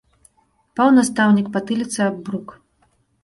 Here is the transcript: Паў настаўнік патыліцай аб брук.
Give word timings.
Паў 0.79 0.89
настаўнік 0.95 1.47
патыліцай 1.57 2.05
аб 2.11 2.17
брук. 2.29 2.49